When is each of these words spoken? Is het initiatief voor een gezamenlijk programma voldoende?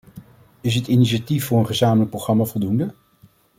Is 0.61 0.75
het 0.75 0.87
initiatief 0.87 1.45
voor 1.45 1.59
een 1.59 1.65
gezamenlijk 1.65 2.09
programma 2.09 2.43
voldoende? 2.43 2.93